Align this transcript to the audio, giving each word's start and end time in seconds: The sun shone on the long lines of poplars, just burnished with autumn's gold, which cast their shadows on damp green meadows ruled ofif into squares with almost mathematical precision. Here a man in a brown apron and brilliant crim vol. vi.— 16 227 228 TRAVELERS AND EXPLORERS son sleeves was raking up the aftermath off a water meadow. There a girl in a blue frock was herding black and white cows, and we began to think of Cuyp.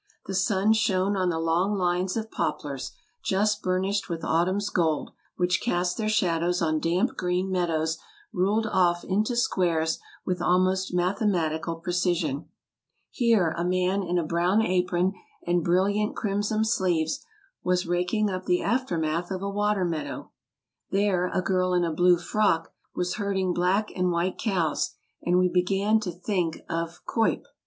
The 0.25 0.33
sun 0.33 0.73
shone 0.73 1.15
on 1.15 1.29
the 1.29 1.37
long 1.37 1.75
lines 1.77 2.17
of 2.17 2.31
poplars, 2.31 2.93
just 3.23 3.61
burnished 3.61 4.09
with 4.09 4.23
autumn's 4.25 4.71
gold, 4.71 5.11
which 5.35 5.61
cast 5.61 5.95
their 5.95 6.09
shadows 6.09 6.59
on 6.59 6.79
damp 6.79 7.15
green 7.15 7.51
meadows 7.51 7.99
ruled 8.33 8.65
ofif 8.65 9.03
into 9.03 9.35
squares 9.35 9.99
with 10.25 10.41
almost 10.41 10.91
mathematical 10.91 11.75
precision. 11.75 12.49
Here 13.11 13.53
a 13.55 13.63
man 13.63 14.01
in 14.01 14.17
a 14.17 14.25
brown 14.25 14.63
apron 14.63 15.13
and 15.45 15.63
brilliant 15.63 16.15
crim 16.15 16.41
vol. 16.41 16.47
vi.— 16.61 17.05
16 17.05 17.05
227 17.05 17.05
228 17.05 17.05
TRAVELERS 17.05 17.13
AND 17.13 17.13
EXPLORERS 17.13 17.19
son 17.19 17.19
sleeves 17.19 17.25
was 17.61 17.85
raking 17.85 18.29
up 18.31 18.45
the 18.47 18.61
aftermath 18.63 19.31
off 19.31 19.41
a 19.41 19.47
water 19.51 19.85
meadow. 19.85 20.31
There 20.89 21.27
a 21.27 21.43
girl 21.43 21.75
in 21.75 21.83
a 21.83 21.93
blue 21.93 22.17
frock 22.17 22.73
was 22.95 23.13
herding 23.17 23.53
black 23.53 23.91
and 23.95 24.09
white 24.09 24.39
cows, 24.39 24.95
and 25.21 25.37
we 25.37 25.47
began 25.47 25.99
to 25.99 26.09
think 26.11 26.61
of 26.67 27.05
Cuyp. 27.05 27.45